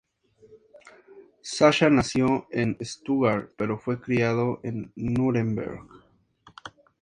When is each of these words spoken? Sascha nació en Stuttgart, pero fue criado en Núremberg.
Sascha 1.43 1.91
nació 1.91 2.47
en 2.49 2.75
Stuttgart, 2.81 3.51
pero 3.55 3.77
fue 3.77 4.01
criado 4.01 4.59
en 4.63 4.91
Núremberg. 4.95 5.87